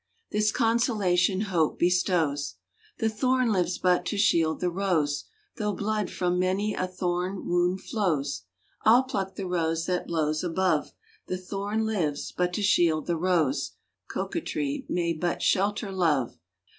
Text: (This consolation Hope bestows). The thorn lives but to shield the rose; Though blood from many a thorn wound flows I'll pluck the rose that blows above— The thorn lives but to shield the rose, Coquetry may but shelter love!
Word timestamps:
(This 0.31 0.51
consolation 0.51 1.41
Hope 1.41 1.77
bestows). 1.77 2.55
The 2.97 3.07
thorn 3.07 3.51
lives 3.51 3.77
but 3.77 4.03
to 4.07 4.17
shield 4.17 4.59
the 4.59 4.71
rose; 4.71 5.25
Though 5.57 5.73
blood 5.73 6.09
from 6.09 6.39
many 6.39 6.73
a 6.73 6.87
thorn 6.87 7.45
wound 7.47 7.81
flows 7.83 8.45
I'll 8.83 9.03
pluck 9.03 9.35
the 9.35 9.45
rose 9.45 9.85
that 9.85 10.07
blows 10.07 10.43
above— 10.43 10.91
The 11.27 11.37
thorn 11.37 11.85
lives 11.85 12.31
but 12.31 12.51
to 12.53 12.63
shield 12.63 13.05
the 13.05 13.15
rose, 13.15 13.73
Coquetry 14.07 14.87
may 14.89 15.13
but 15.13 15.43
shelter 15.43 15.91
love! 15.91 16.35